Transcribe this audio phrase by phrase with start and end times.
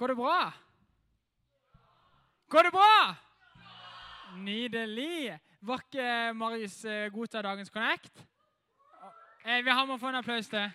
[0.00, 0.52] Går det bra?
[2.48, 3.14] Går det bra?
[4.36, 5.38] Nydelig.
[5.60, 8.24] Var ikke Marius eh, god til dagens Connect?
[9.44, 10.72] Eh, vi har med å få en applaus til.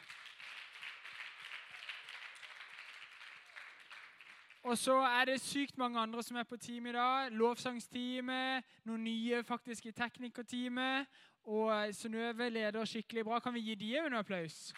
[4.61, 7.33] Og så er det sykt mange andre som er på team i dag.
[7.33, 11.09] Lovsangsteamet, noen nye faktisk i teknikerteamet.
[11.49, 13.41] Og eh, Synnøve leder skikkelig bra.
[13.41, 14.69] Kan vi gi dem en applaus?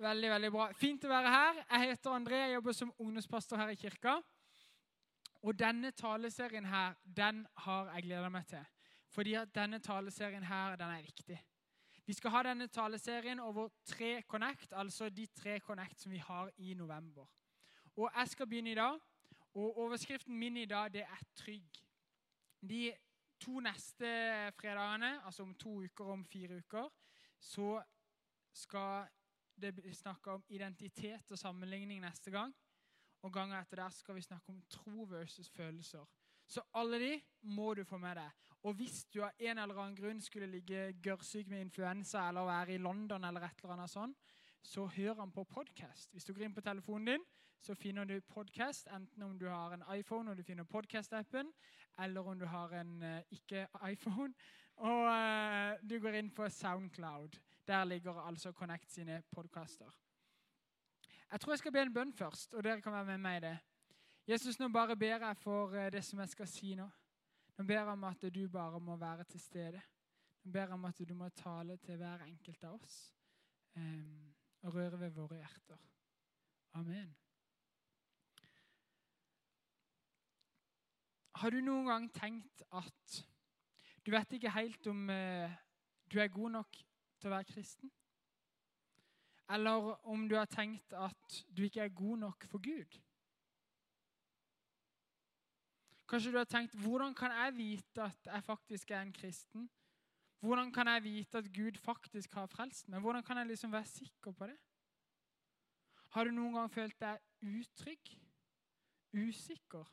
[0.00, 0.66] Veldig, veldig bra.
[0.72, 1.58] Fint å være her.
[1.60, 4.14] Jeg heter André, jeg jobber som ungdomspastor her i kirka.
[5.44, 8.62] Og denne taleserien her, den har jeg gleda meg til.
[9.12, 11.36] Fordi at denne taleserien her, den er viktig.
[12.06, 16.48] Vi skal ha denne taleserien over tre Connect, altså de tre Connect som vi har
[16.56, 17.28] i november.
[17.96, 18.96] Og jeg skal begynne i dag.
[19.52, 21.84] Og overskriften min i dag, det er 'trygg'.
[22.70, 22.92] De
[23.40, 24.06] to neste
[24.56, 26.88] fredagene, altså om to uker og om fire uker,
[27.40, 27.82] så
[28.52, 29.08] skal
[29.62, 32.54] det blir snakka om identitet og sammenligning neste gang.
[33.22, 36.06] Og gangen etter der skal vi snakke om tro versus følelser.
[36.50, 37.10] Så alle de
[37.42, 38.30] må du få med deg.
[38.62, 42.74] Og hvis du av en eller annen grunn skulle ligge gørrsyk med influensa eller være
[42.74, 44.16] i London, eller et eller annet sånt,
[44.62, 46.12] så hør han på podkast.
[46.12, 47.28] Hvis du går inn på telefonen din,
[47.60, 51.52] så finner du podkast, enten om du har en iPhone og du finner podkast-appen,
[52.00, 54.32] eller om du har en uh, ikke-iPhone
[54.76, 57.36] og uh, du går inn på Soundcloud.
[57.70, 59.90] Der ligger altså Connect sine podkaster.
[61.30, 63.40] Jeg tror jeg skal be en bønn først, og dere kan være med meg i
[63.44, 63.58] det.
[64.26, 66.88] Jesus, nå bare ber jeg for eh, det som jeg skal si nå.
[67.58, 69.82] Nå ber jeg om at du bare må være til stede.
[70.42, 72.98] Nå ber jeg om at du må tale til hver enkelt av oss
[73.76, 75.86] um, og røre ved våre hjerter.
[76.74, 77.16] Amen.
[81.38, 83.24] Har du noen gang tenkt at
[84.02, 85.58] du vet ikke helt om uh,
[86.10, 86.86] du er god nok
[87.20, 87.90] til å være kristen?
[89.50, 93.00] Eller om du har tenkt at du ikke er god nok for Gud?
[96.10, 99.68] Kanskje du har tenkt hvordan kan jeg vite at jeg faktisk er en kristen?
[100.40, 103.00] Hvordan kan jeg vite at Gud faktisk har frelst meg?
[103.00, 104.56] Hvordan kan jeg liksom være sikker på det?
[106.10, 108.14] Har du noen gang følt deg utrygg?
[109.12, 109.84] Usikker?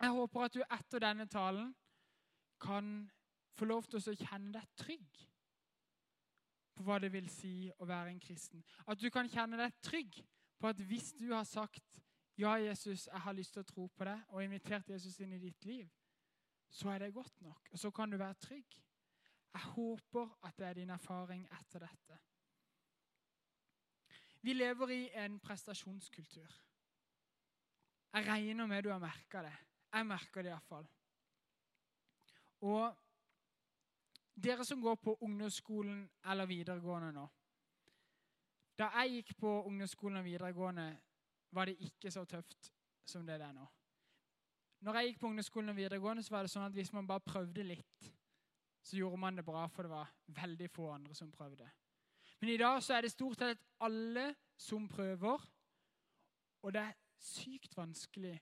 [0.00, 1.72] Jeg håper at du etter denne talen
[2.60, 3.10] kan
[3.58, 5.24] få lov til å kjenne deg trygg
[6.78, 8.62] på hva det vil si å være en kristen.
[8.86, 10.20] At du kan kjenne deg trygg
[10.58, 11.98] på at hvis du har sagt
[12.38, 15.40] ja, Jesus, jeg har lyst til å tro på deg, og invitert Jesus inn i
[15.42, 15.88] ditt liv,
[16.70, 17.72] så er det godt nok.
[17.72, 18.76] Og så kan du være trygg.
[19.56, 22.18] Jeg håper at det er din erfaring etter dette.
[24.46, 26.54] Vi lever i en prestasjonskultur.
[28.14, 29.56] Jeg regner med du har merka det.
[29.92, 30.86] Jeg merker det iallfall.
[32.70, 33.07] Og
[34.38, 37.26] dere som går på ungdomsskolen eller videregående nå
[38.78, 40.98] Da jeg gikk på ungdomsskolen og videregående,
[41.50, 42.70] var det ikke så tøft
[43.08, 43.64] som det er nå.
[44.80, 47.24] Når jeg gikk på ungdomsskolen og videregående, så var det sånn at hvis man bare
[47.26, 48.10] prøvde litt,
[48.86, 51.66] så gjorde man det bra, for det var veldig få andre som prøvde.
[52.40, 55.42] Men i dag så er det stort sett alle som prøver,
[56.62, 58.36] og det er sykt vanskelig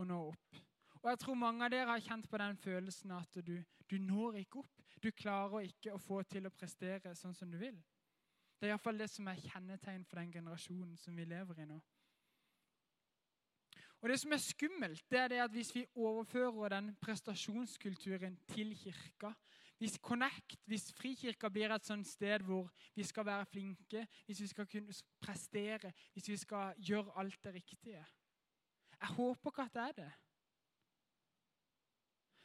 [0.00, 0.62] å nå opp.
[1.02, 3.58] Og jeg tror mange av dere har kjent på den følelsen at du,
[3.90, 4.83] du når ikke opp.
[5.04, 7.76] Du klarer ikke å få til å prestere sånn som du vil.
[8.56, 11.76] Det er iallfall det som er kjennetegn for den generasjonen som vi lever i nå.
[14.00, 18.74] Og Det som er skummelt, det er det at hvis vi overfører den prestasjonskulturen til
[18.76, 19.32] kirka
[19.78, 24.46] Hvis Connect, hvis Frikirka blir et sånt sted hvor vi skal være flinke, hvis vi
[24.46, 28.06] skal kunne prestere, hvis vi skal gjøre alt det riktige
[29.00, 30.12] Jeg håper ikke at det er det.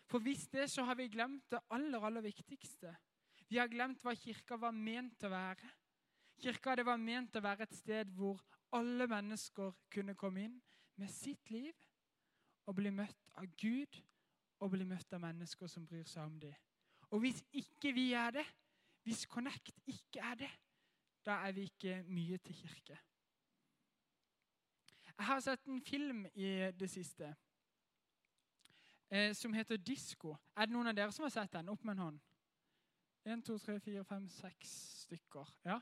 [0.09, 2.95] For hvis det, så har vi glemt det aller, aller viktigste.
[3.49, 5.69] Vi har glemt hva kirka var ment å være.
[6.41, 8.41] Kirka det var ment å være et sted hvor
[8.73, 10.57] alle mennesker kunne komme inn
[10.99, 11.73] med sitt liv
[12.69, 13.99] og bli møtt av Gud
[14.59, 16.55] og bli møtt av mennesker som bryr seg om dem.
[17.09, 18.45] Og hvis ikke vi er det,
[19.05, 20.49] hvis Connect ikke er det,
[21.25, 22.97] da er vi ikke mye til kirke.
[25.09, 27.33] Jeg har sett en film i det siste
[29.11, 30.35] eh, som heter Disko.
[30.55, 31.69] Er det noen av dere som har sett den?
[31.69, 32.19] Opp med en hånd.
[33.27, 34.69] Én, to, tre, fire, fem, seks
[35.03, 35.49] stykker.
[35.65, 35.79] Ja?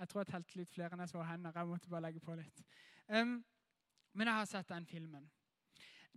[0.00, 1.54] Jeg tror jeg telte litt flere enn jeg så hender.
[1.54, 2.62] Jeg måtte bare legge på litt.
[3.06, 3.40] Um,
[4.16, 5.28] men jeg har sett den filmen.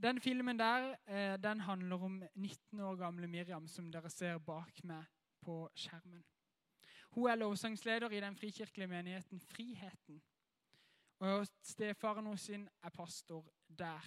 [0.04, 4.80] Den filmen der eh, den handler om 19 år gamle Miriam, som dere ser bak
[4.84, 5.06] meg
[5.44, 6.24] på skjermen.
[7.14, 10.22] Hun er lovsangsleder i den frikirkelige menigheten Friheten.
[11.20, 14.02] Og stefaren hennes er pastor der.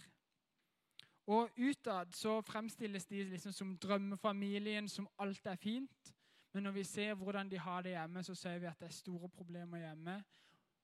[1.27, 6.13] Og Utad så fremstilles de liksom som drømmefamilien, som alt er fint.
[6.53, 8.95] Men når vi ser hvordan de har det hjemme, så ser vi at det er
[8.95, 10.25] store problemer hjemme.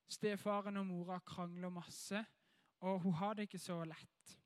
[0.08, 2.24] Stefaren og mora krangler masse,
[2.80, 4.38] og hun har det ikke så lett.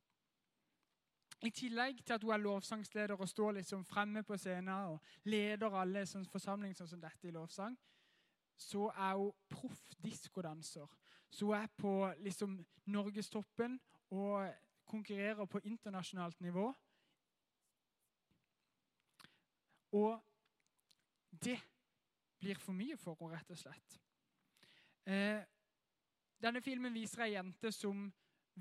[1.43, 5.75] I tillegg til at hun er lovsangsleder og står liksom fremme på scenen og leder
[5.81, 7.77] alle sånn sånn som dette i lovsang,
[8.57, 10.87] så er hun proff diskodanser.
[11.31, 12.57] Så hun er på liksom
[12.87, 14.53] norgestoppen og
[14.87, 16.71] konkurrerer på internasjonalt nivå.
[19.93, 20.23] Og
[21.31, 21.59] det
[22.38, 23.99] blir for mye for henne, rett og slett.
[25.06, 25.43] Eh,
[26.43, 28.06] denne filmen viser ei jente som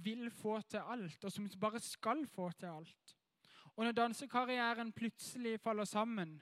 [0.06, 3.16] vil få til alt, og som bare skal få til alt.
[3.76, 6.38] Og når dansekarrieren plutselig faller sammen,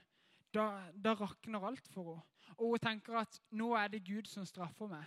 [0.53, 2.30] da, da rakner alt for henne.
[2.57, 5.06] Og hun tenker at nå er det Gud som straffer meg.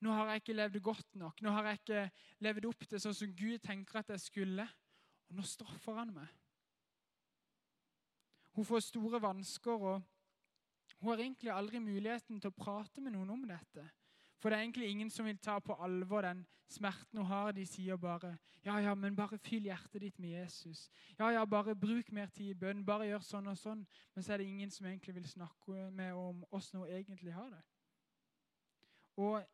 [0.00, 1.42] Nå har jeg ikke levd godt nok.
[1.44, 2.04] Nå har jeg ikke
[2.46, 4.64] levd opp til sånn som Gud tenker at jeg skulle.
[5.28, 6.30] Og nå straffer han meg.
[8.56, 10.02] Hun får store vansker, og
[11.00, 13.84] hun har egentlig aldri muligheten til å prate med noen om dette.
[14.40, 16.42] For det er egentlig ingen som vil ta på alvor den
[16.72, 17.52] smerten hun har.
[17.52, 18.32] De sier bare
[18.64, 20.86] ja, ja, men bare fyll hjertet ditt med Jesus.
[21.18, 22.84] Ja, ja, bare bruk mer tid i bønn.
[22.86, 23.84] Bare gjør sånn og sånn.
[24.14, 27.52] Men så er det ingen som egentlig vil snakke med om åssen hun egentlig har
[27.52, 27.62] det.
[29.20, 29.44] Og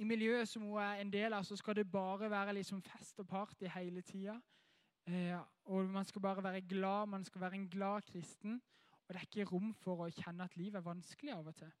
[0.00, 3.18] i miljøet som hun er en del av, så skal det bare være liksom fest
[3.20, 4.38] og party hele tida.
[5.06, 5.36] Eh,
[5.68, 8.62] og man skal bare være glad, man skal være en glad kristen.
[8.92, 11.72] Og det er ikke rom for å kjenne at livet er vanskelig av og til.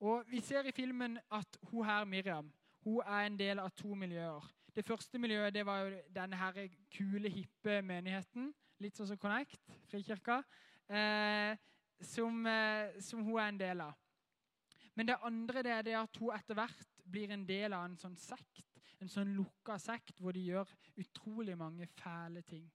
[0.00, 2.52] Og Vi ser i filmen at hun her, Miriam,
[2.84, 4.46] hun er en del av to miljøer.
[4.76, 8.52] Det første miljøet det var jo denne her kule, hippe menigheten.
[8.80, 9.60] Litt sånn som Connect,
[9.90, 10.38] Frikirka.
[10.88, 11.56] Eh,
[12.00, 13.98] som, eh, som, hun er en del av.
[14.94, 17.96] Men det andre det er det at hun etter hvert blir en del av en
[17.98, 18.66] sånn sekt.
[19.00, 20.68] En sånn lukka sekt hvor de gjør
[21.00, 22.66] utrolig mange fæle ting.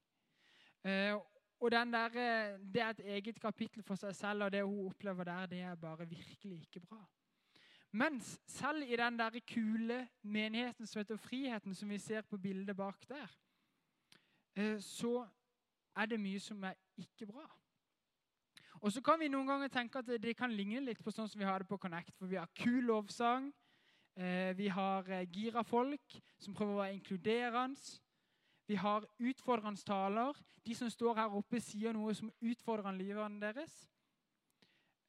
[0.85, 1.13] Eh,
[1.59, 5.23] og der, eh, Det er et eget kapittel for seg selv, og det hun opplever
[5.23, 7.05] der, det er bare virkelig ikke bra.
[7.91, 12.75] Mens selv i den der kule menigheten som heter Friheten, som vi ser på bildet
[12.75, 13.27] bak der,
[14.55, 15.27] eh, så
[15.95, 17.47] er det mye som er ikke bra.
[18.85, 21.39] Og så kan vi noen ganger tenke at det kan ligne litt på sånn som
[21.41, 22.13] vi har det på Connect.
[22.19, 23.47] For vi har kul lovsang,
[24.13, 27.95] eh, vi har gira folk som prøver å være inkluderende.
[28.67, 30.37] Vi har utfordrende taler.
[30.65, 33.73] De som står her oppe, sier noe som utfordrer livet deres.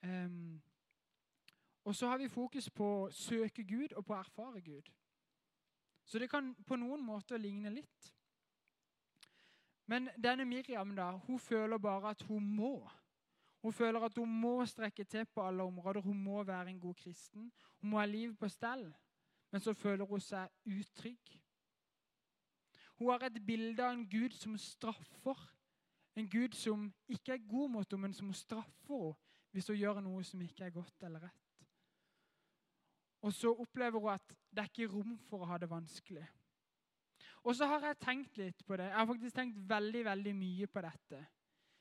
[0.03, 0.63] Um,
[1.85, 4.89] og så har vi fokus på å søke Gud og på å erfare Gud.
[6.05, 8.13] Så det kan på noen måter ligne litt.
[9.87, 12.79] Men denne Miriam da, hun føler bare at hun må.
[13.67, 16.01] Hun føler at hun må strekke til på alle områder.
[16.01, 17.53] Hun må være en god kristen.
[17.81, 18.95] Hun må ha livet på stell.
[19.51, 21.33] Men så føler hun seg utrygg.
[22.95, 25.41] Hun har et bilde av en Gud som straffer.
[26.15, 29.99] En Gud som ikke er god mot henne, men som straffer henne hvis hun gjør
[30.05, 31.67] noe som ikke er godt eller rett.
[33.27, 36.27] Og så opplever hun at det er ikke rom for å ha det vanskelig.
[37.43, 38.93] Og så har jeg tenkt litt på det.
[38.93, 41.25] Jeg har faktisk tenkt veldig, veldig mye på dette.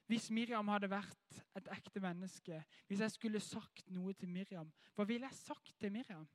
[0.09, 1.24] Hvis Miriam hadde vært
[1.55, 5.91] et ekte menneske, hvis jeg skulle sagt noe til Miriam, hva ville jeg sagt til
[5.91, 6.27] Miriam?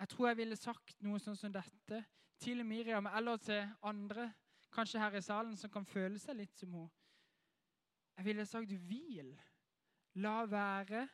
[0.00, 2.04] Jeg tror jeg ville sagt noe sånn som dette
[2.40, 4.30] til Miriam eller til andre
[4.72, 6.90] kanskje her i salen som kan føle seg litt som hun.
[8.16, 9.36] Jeg ville sagt 'hvil'.
[10.14, 11.08] La være.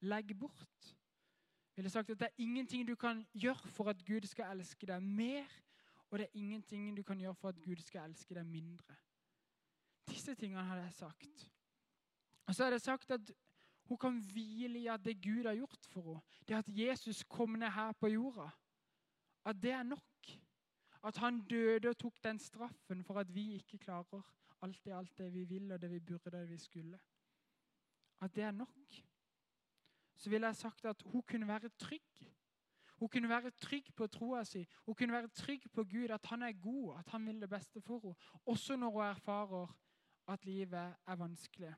[0.00, 0.94] Legg bort.
[1.76, 4.86] Jeg ville sagt at Det er ingenting du kan gjøre for at Gud skal elske
[4.86, 5.46] deg mer,
[6.10, 8.96] og det er ingenting du kan gjøre for at Gud skal elske deg mindre.
[10.08, 11.50] Disse tingene hadde jeg sagt.
[12.46, 13.32] Og så hadde jeg sagt at
[13.88, 17.56] hun kan hvile i at det Gud har gjort for henne, det at Jesus kom
[17.60, 18.48] ned her på jorda,
[19.44, 20.04] at det er nok.
[21.04, 24.22] At han døde og tok den straffen for at vi ikke klarer
[24.62, 26.98] alt det, alt det vi vil og det vi burde og det vi skulle.
[28.20, 29.02] At det er nok.
[30.16, 32.34] Så ville jeg sagt at hun kunne være trygg.
[32.98, 34.66] Hun kunne være trygg på troa si.
[34.86, 37.80] Hun kunne være trygg på Gud, at han er god, at han vil det beste
[37.80, 38.14] for henne.
[38.46, 39.76] Også når hun erfarer
[40.28, 41.74] at livet er vanskelig.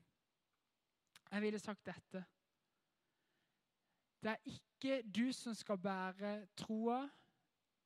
[1.31, 2.25] Jeg ville sagt dette.
[4.23, 7.09] Det er ikke du som skal bære troa,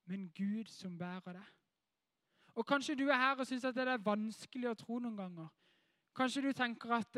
[0.05, 1.45] men Gud som bærer det.
[2.55, 5.49] Og Kanskje du er her og syns det er vanskelig å tro noen ganger.
[6.15, 7.17] Kanskje du tenker at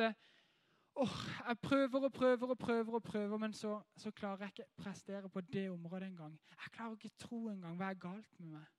[0.97, 1.17] oh,
[1.49, 5.29] jeg prøver og prøver og prøver, og prøver, men så, så klarer jeg ikke prestere
[5.29, 6.39] på det området engang.
[6.51, 7.77] Jeg klarer ikke tro engang.
[7.77, 8.73] Hva er galt med meg?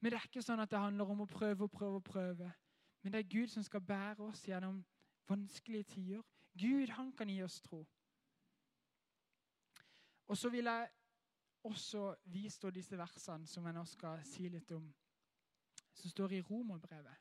[0.00, 2.50] Men det er ikke sånn at det handler om å prøve og prøve og prøve.
[3.02, 4.84] Men det er Gud som skal bære oss gjennom
[5.28, 6.22] vanskelige tider.
[6.58, 7.86] Gud, han kan gi oss tro.
[10.26, 10.88] Og så vil jeg
[11.62, 14.86] også vise disse versene som jeg nå skal si litt om,
[15.94, 17.18] som står i Romerbrevet.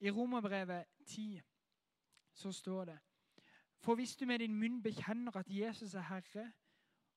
[0.00, 1.40] I Romerbrevet 10
[2.34, 2.98] så står det
[3.78, 6.52] For hvis du med din munn bekjenner at Jesus er Herre,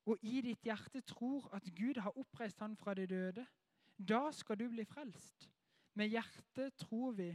[0.05, 3.45] og i ditt hjerte tror at Gud har oppreist han fra de døde,
[3.97, 5.49] da skal du bli frelst.
[5.93, 7.31] Med hjertet tror vi,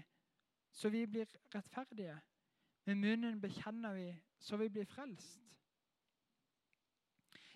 [0.73, 2.19] så vi blir rettferdige.
[2.85, 5.41] Med munnen bekjenner vi, så vi blir frelst.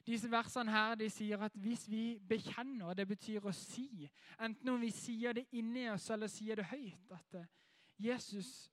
[0.07, 4.07] Disse versene her, de sier at hvis vi bekjenner, det betyr å si,
[4.39, 7.49] enten om vi sier det inni oss eller sier det høyt, at eh,
[7.99, 8.71] Jesus,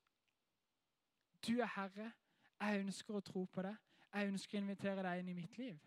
[1.47, 2.11] du er Herre,
[2.59, 3.79] jeg ønsker å tro på deg,
[4.13, 5.79] jeg ønsker å invitere deg inn i mitt liv.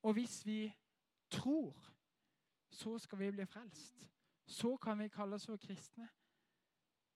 [0.00, 0.72] Og hvis vi
[1.30, 1.76] tror,
[2.72, 4.08] så skal vi bli frelst.
[4.46, 6.08] Så kan vi kalle oss for kristne.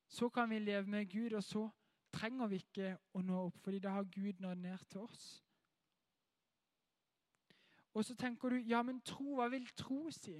[0.09, 1.69] Så kan vi leve med Gud, og så
[2.13, 5.27] trenger vi ikke å nå opp, fordi da har Gud nådd ned til oss.
[7.95, 10.37] Og så tenker du ja, men tro, hva vil tro si?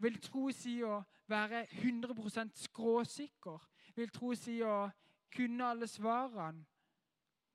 [0.00, 3.58] Vil tro si å være 100% skråsikker?
[3.96, 4.88] Vil tro si å
[5.34, 6.64] kunne alle svarene?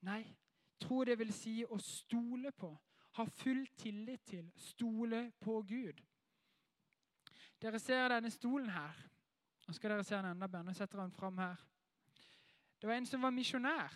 [0.05, 0.21] Nei,
[0.81, 2.69] tro det vil si å stole på.
[3.17, 4.51] Ha full tillit til.
[4.59, 6.01] Stole på Gud.
[7.61, 8.99] Dere ser denne stolen her.
[9.65, 10.67] Nå skal dere se han enda bedre.
[10.69, 11.61] Nå setter han fram her.
[12.81, 13.93] Det var en som var misjonær.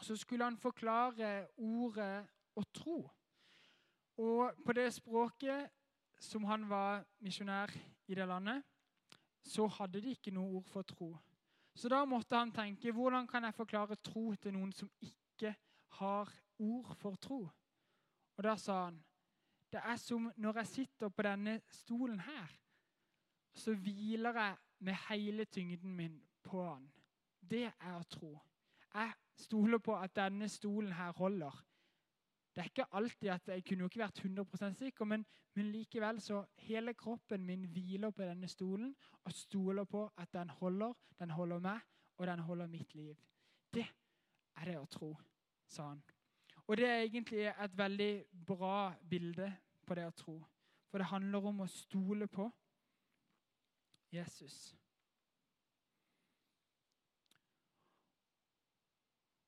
[0.00, 2.26] Så skulle han forklare ordet
[2.56, 2.98] å tro.
[4.18, 5.68] Og på det språket
[6.20, 7.70] som han var misjonær
[8.08, 8.62] i det landet,
[9.42, 11.12] så hadde de ikke noe ord for tro.
[11.78, 15.54] Så da måtte han tenke hvordan kan jeg forklare tro til noen som ikke
[16.00, 17.44] har ord for tro?
[18.36, 18.98] Og da sa han
[19.68, 22.48] det er som når jeg sitter på denne stolen her,
[23.58, 26.86] så hviler jeg med hele tyngden min på han.
[27.40, 28.34] Det er å tro.
[28.94, 31.64] Jeg stoler på at denne stolen her holder.
[32.54, 35.24] Det er ikke alltid at Jeg kunne jo ikke vært 100% sikker, men,
[35.54, 40.50] men, likevel så hele kroppen min hviler på denne stolen og stoler på at den
[40.50, 41.80] holder, den holder meg,
[42.16, 43.14] og den holder mitt liv.
[43.74, 43.86] Det
[44.56, 45.12] er det å tro,
[45.68, 46.02] sa han.
[46.66, 49.52] Og det er egentlig et veldig bra bilde
[49.86, 50.38] på det å tro.
[50.90, 52.50] For det handler om å stole på
[54.12, 54.74] Jesus.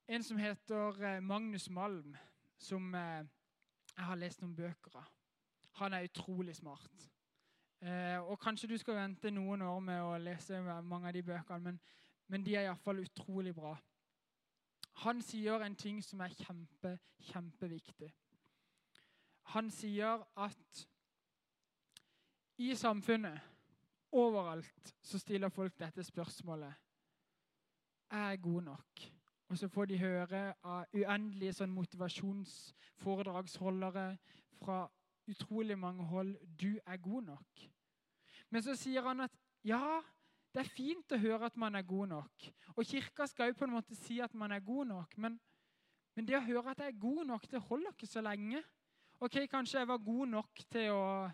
[0.07, 2.17] En som heter eh, Magnus Malm,
[2.57, 3.23] som eh,
[3.95, 5.07] jeg har lest noen bøker av.
[5.79, 7.05] Han er utrolig smart.
[7.81, 11.63] Eh, og Kanskje du skal vente noen år med å lese mange av de bøkene,
[11.71, 11.79] men,
[12.27, 13.71] men de er iallfall utrolig bra.
[15.05, 16.97] Han sier en ting som er kjempe,
[17.31, 18.11] kjempeviktig.
[19.55, 20.83] Han sier at
[22.61, 23.39] i samfunnet,
[24.11, 26.73] overalt, så stiller folk dette spørsmålet.
[28.11, 29.11] Er jeg god nok?
[29.51, 34.17] Og så får de høre av uendelige sånn motivasjonsforedragsholdere
[34.61, 34.91] fra
[35.27, 37.69] utrolig mange hold 'Du er god nok'.
[38.49, 39.31] Men så sier han at
[39.63, 40.01] ja,
[40.53, 42.51] det er fint å høre at man er god nok.
[42.75, 45.39] Og Kirka skal jo på en måte si at man er god nok, men,
[46.15, 48.63] men det å høre at jeg er god nok, det holder ikke så lenge.
[49.19, 51.31] Ok, Kanskje jeg var god nok til å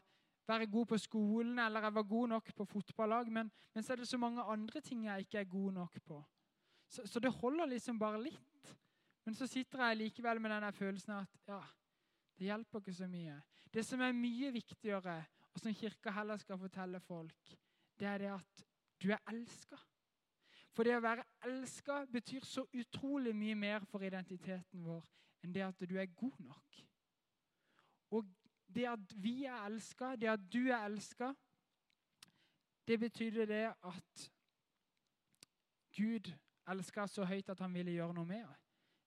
[0.47, 4.01] være god på skolen eller jeg var god nok på fotballag, men, men så er
[4.01, 6.23] det så mange andre ting jeg ikke er god nok på.
[6.89, 8.75] Så, så, det holder liksom bare litt.
[9.25, 11.59] Men så sitter jeg likevel med denne følelsen at ja,
[12.39, 13.41] det hjelper ikke så mye.
[13.73, 15.17] Det som er mye viktigere,
[15.51, 17.53] og som Kirka heller skal fortelle folk,
[17.99, 18.65] det er det at
[19.03, 19.79] du er elska.
[20.71, 25.05] For det å være elska betyr så utrolig mye mer for identiteten vår
[25.43, 26.77] enn det at du er god nok.
[28.15, 28.29] Og
[28.75, 31.33] det at vi er elska, det at du er elska,
[32.87, 34.31] det betyr det at
[35.97, 36.31] Gud
[36.67, 38.45] elska så høyt at han ville gjøre noe med.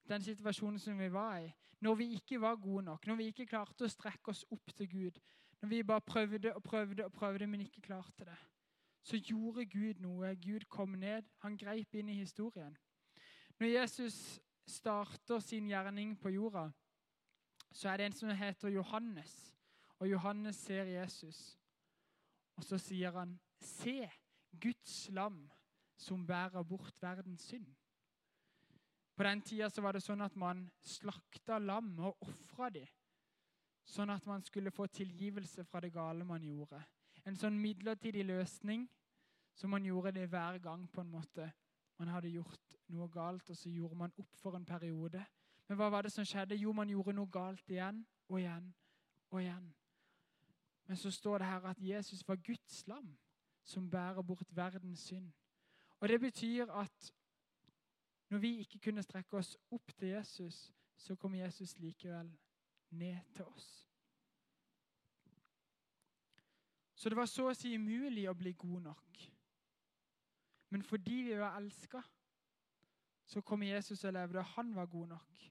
[0.09, 1.51] Den situasjonen som vi var i.
[1.81, 4.89] Når vi ikke var gode nok, når vi ikke klarte å strekke oss opp til
[4.89, 5.19] Gud.
[5.61, 8.37] Når vi bare prøvde og prøvde og prøvde, men ikke klarte det.
[9.03, 10.35] Så gjorde Gud noe.
[10.35, 11.29] Gud kom ned.
[11.41, 12.77] Han greip inn i historien.
[13.59, 16.69] Når Jesus starter sin gjerning på jorda,
[17.71, 19.55] så er det en som heter Johannes.
[19.99, 21.57] Og Johannes ser Jesus.
[22.55, 24.11] Og så sier han, 'Se,
[24.61, 25.49] Guds lam'
[25.97, 27.65] som bærer bort verdens synd.
[29.15, 32.87] På den tida var det sånn at man slakta lam og ofra dem,
[33.85, 36.79] sånn at man skulle få tilgivelse fra det gale man gjorde.
[37.25, 38.87] En sånn midlertidig løsning
[39.53, 41.51] så man gjorde det hver gang på en måte.
[41.99, 45.21] Man hadde gjort noe galt, og så gjorde man opp for en periode.
[45.71, 46.57] Men hva var det som skjedde?
[46.59, 48.65] Jo, man gjorde noe galt igjen og igjen
[49.31, 49.69] og igjen.
[50.83, 53.05] Men så står det her at Jesus var Guds lam
[53.63, 55.29] som bærer bort verdens synd.
[55.99, 57.13] Og Det betyr at
[58.29, 62.33] når vi ikke kunne strekke oss opp til Jesus, så kom Jesus likevel
[62.89, 63.87] ned til oss.
[66.95, 69.23] Så det var så å si umulig å bli god nok.
[70.69, 72.03] Men fordi vi var elska,
[73.25, 75.50] så kom Jesus og levde, og han var god nok.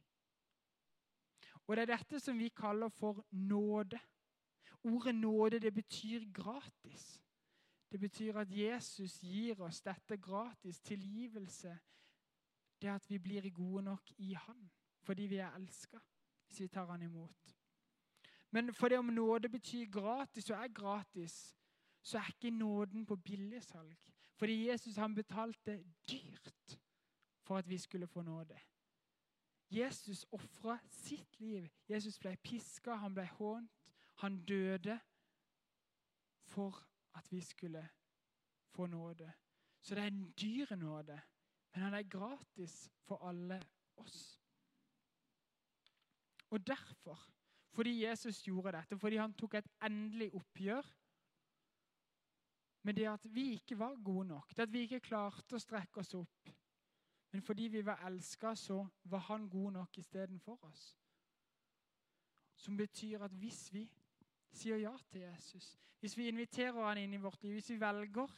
[1.67, 3.99] Og det er dette som vi kaller for nåde.
[4.85, 7.23] Ordet nåde det betyr gratis.
[7.93, 10.81] Det betyr at Jesus gir oss dette gratis.
[10.81, 11.79] Tilgivelse.
[12.83, 14.71] Det at vi blir gode nok i Han
[15.03, 15.99] fordi vi er elska,
[16.47, 17.57] hvis vi tar Han imot.
[18.51, 21.57] Men fordi om nåde betyr gratis og er gratis,
[22.03, 23.99] så er ikke nåden på billigsalg.
[24.37, 26.79] Fordi Jesus han betalte dyrt
[27.43, 28.59] for at vi skulle få nåde.
[29.71, 31.69] Jesus ofra sitt liv.
[31.89, 33.71] Jesus ble piska, han ble hånt,
[34.21, 34.99] han døde
[36.51, 36.83] for
[37.15, 37.89] at vi skulle
[38.75, 39.33] få nåde.
[39.81, 41.21] Så det er en dyr nåde,
[41.75, 43.63] men han er gratis for alle
[43.97, 44.41] oss.
[46.51, 47.31] Og derfor,
[47.71, 50.83] fordi Jesus gjorde dette, fordi han tok et endelig oppgjør
[52.83, 56.01] med det at vi ikke var gode nok, det at vi ikke klarte å strekke
[56.01, 56.51] oss opp,
[57.31, 60.97] men fordi vi var elska, så var han god nok istedenfor oss.
[62.55, 63.85] Som betyr at hvis vi
[64.53, 68.33] sier ja til Jesus, hvis vi inviterer han inn i vårt liv, hvis vi velger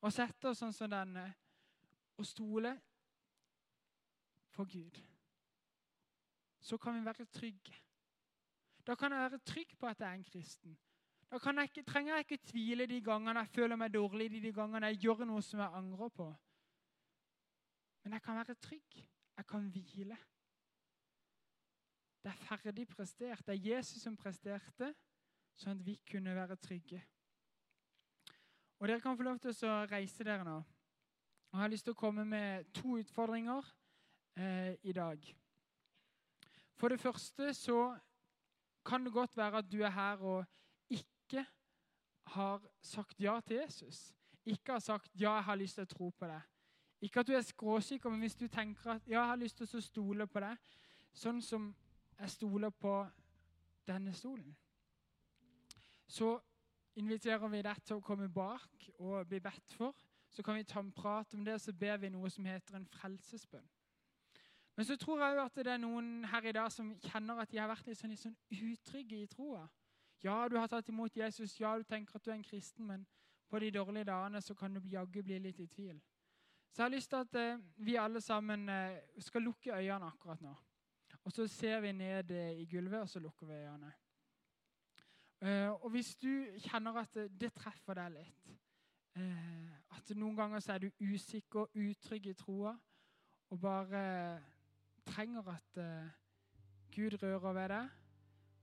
[0.00, 1.24] å sette oss sånn som denne
[2.20, 2.74] og stole
[4.52, 5.00] på Gud,
[6.60, 7.74] så kan vi være trygge.
[8.86, 10.78] Da kan jeg være trygg på at jeg er en kristen.
[11.30, 14.86] Da jeg ikke, trenger jeg ikke tvile de gangene jeg føler meg dårlig, de gangene
[14.90, 16.26] jeg gjør noe som jeg angrer på.
[18.10, 18.94] Men jeg kan være trygg.
[19.36, 20.16] Jeg kan hvile.
[22.22, 23.46] Det er ferdig prestert.
[23.46, 24.88] Det er Jesus som presterte,
[25.54, 26.98] sånn at vi kunne være trygge.
[28.80, 30.58] Og Dere kan få lov til å reise dere nå.
[31.52, 33.70] Jeg har lyst til å komme med to utfordringer
[34.34, 35.30] eh, i dag.
[36.82, 37.80] For det første så
[38.82, 41.46] kan det godt være at du er her og ikke
[42.34, 44.08] har sagt ja til Jesus.
[44.44, 46.48] Ikke har sagt 'ja, jeg har lyst til å tro på det'.
[47.00, 49.76] Ikke at du er skråsikker, men hvis du tenker at 'ja, jeg har lyst til
[49.76, 50.56] å stole på deg,
[51.12, 51.74] sånn som
[52.20, 53.06] jeg stoler på
[53.86, 54.56] denne stolen,
[56.06, 56.40] så
[56.94, 59.94] inviterer vi deg til å komme bak og bli bedt for.
[60.30, 62.76] Så kan vi ta en prat om det, og så ber vi noe som heter
[62.76, 63.68] en frelsesbønn.
[64.76, 67.50] Men så tror jeg jo at det er noen her i dag som kjenner at
[67.50, 69.66] de har vært litt sånn, litt sånn utrygge i troa.
[70.22, 73.06] Ja, du har tatt imot Jesus, ja, du tenker at du er en kristen, men
[73.48, 76.00] på de dårlige dagene så kan du jaggu bli litt i tvil.
[76.72, 80.42] Så jeg har lyst til at eh, vi alle sammen eh, skal lukke øynene akkurat
[80.42, 80.54] nå.
[81.24, 83.92] Og så ser vi ned eh, i gulvet, og så lukker vi øynene.
[85.72, 88.50] Og hvis du kjenner at det treffer deg litt,
[89.96, 92.74] at noen ganger så er du usikker, utrygg i troa,
[93.48, 94.02] og bare
[95.08, 95.80] trenger at
[96.92, 97.88] Gud rører ved deg,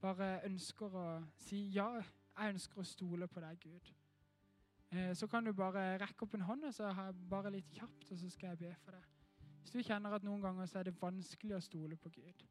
[0.01, 1.07] bare ønsker å
[1.47, 1.89] si ja,
[2.37, 3.89] jeg ønsker å stole på deg, Gud.
[4.91, 8.11] Eh, så kan du bare rekke opp en hånd og så ha bare litt kjapt,
[8.11, 9.13] og så skal jeg be for deg.
[9.61, 12.45] Hvis du kjenner at noen ganger så er det vanskelig å stole på Gud.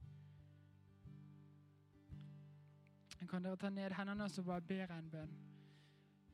[3.27, 5.33] Kan dere ta ned hendene og så bare jeg en bønn?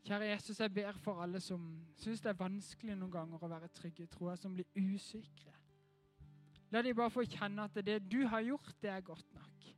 [0.02, 1.62] Kjære Jesus, jeg ber for alle som
[2.02, 5.54] syns det er vanskelig noen ganger å være trygge i troa, som blir usikre.
[6.74, 9.70] La de bare få kjenne at det du har gjort, det er godt nok.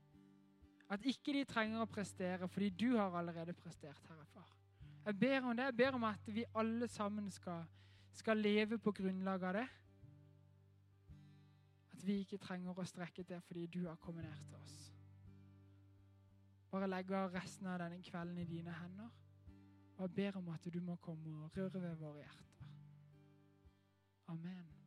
[0.94, 4.53] At ikke de trenger å prestere, fordi du har allerede prestert, Herre Far.
[5.04, 5.64] Jeg ber om det.
[5.64, 7.64] Jeg ber om at vi alle sammen skal,
[8.12, 9.66] skal leve på grunnlag av det.
[11.92, 14.78] At vi ikke trenger å strekke til fordi du har kommet ned til oss.
[16.70, 19.12] Bare legger resten av denne kvelden i dine hender.
[19.96, 22.72] Og jeg ber om at du må komme og røre ved våre hjerter.
[24.28, 24.83] Amen.